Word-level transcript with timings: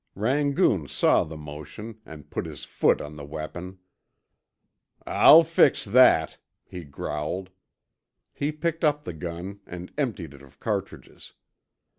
Rangoon 0.15 0.87
saw 0.87 1.23
the 1.23 1.37
motion, 1.37 2.01
and 2.07 2.31
put 2.31 2.47
his 2.47 2.65
foot 2.65 3.01
on 3.01 3.15
the 3.17 3.23
weapon. 3.23 3.77
"I'll 5.05 5.43
fix 5.43 5.85
that," 5.85 6.39
he 6.65 6.83
growled. 6.85 7.51
He 8.33 8.51
picked 8.51 8.83
up 8.83 9.03
the 9.03 9.13
gun 9.13 9.59
and 9.67 9.93
emptied 9.99 10.33
it 10.33 10.41
of 10.41 10.59
cartridges. 10.59 11.33